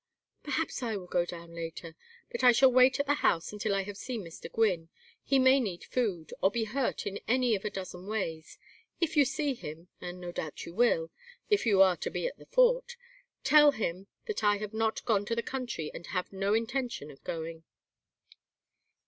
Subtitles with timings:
[0.41, 1.95] "Perhaps I will go down later.
[2.31, 4.51] But I shall wait at the house until I have seen Mr.
[4.51, 4.89] Gwynne
[5.23, 8.57] he may need food, or be hurt in any of a dozen ways.
[8.99, 11.11] If you see him and no doubt you will,
[11.51, 12.95] if you are to be at the fort
[13.43, 17.23] tell him that I have not gone to the country and have no intention of
[17.23, 17.63] going."